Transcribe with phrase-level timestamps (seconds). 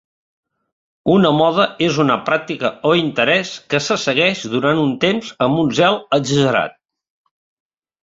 [1.15, 5.73] Una moda és una pràctica o interès que se segueix durant un temps amb un
[5.85, 6.79] zel exagerat.